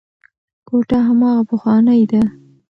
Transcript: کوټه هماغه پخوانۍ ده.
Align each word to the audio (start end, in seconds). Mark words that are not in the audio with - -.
کوټه 0.67 0.97
هماغه 1.07 1.43
پخوانۍ 1.49 2.01
ده. 2.11 2.21